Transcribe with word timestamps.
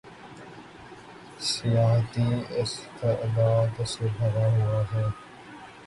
سیاحتی 1.41 2.27
استعداد 2.59 3.75
سے 3.87 4.05
بھرا 4.17 4.47
ہوا 4.55 4.81
ہے 4.93 5.05